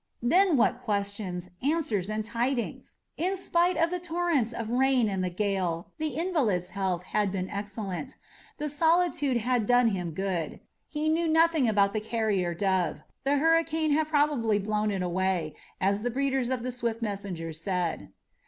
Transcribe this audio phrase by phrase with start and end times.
[0.23, 2.95] Then what questions, answers, tidings!
[3.17, 7.47] In spite of the torrents of rain and the gale, the invalid's health had been
[7.51, 8.15] excellent.
[8.57, 10.59] The solitude had done him good.
[10.87, 13.03] He knew nothing about the carrier dove.
[13.25, 18.11] The hurricane had probably "blown it away," as the breeders of the swift messengers said.